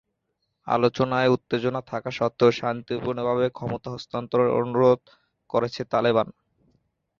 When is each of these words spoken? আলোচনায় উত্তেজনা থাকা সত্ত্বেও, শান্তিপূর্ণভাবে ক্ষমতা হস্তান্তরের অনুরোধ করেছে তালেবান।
আলোচনায় 0.67 1.33
উত্তেজনা 1.35 1.81
থাকা 1.91 2.09
সত্ত্বেও, 2.11 2.51
শান্তিপূর্ণভাবে 2.51 3.45
ক্ষমতা 3.49 3.87
হস্তান্তরের 3.93 4.49
অনুরোধ 4.59 4.99
করেছে 5.49 5.81
তালেবান। 5.91 6.27